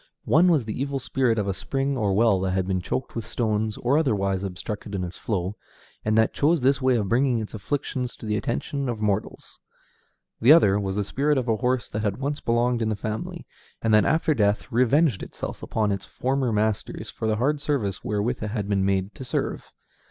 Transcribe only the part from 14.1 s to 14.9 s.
death